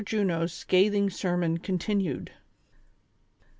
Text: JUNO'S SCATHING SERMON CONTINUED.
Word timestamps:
JUNO'S 0.03 0.51
SCATHING 0.51 1.11
SERMON 1.11 1.59
CONTINUED. 1.59 2.31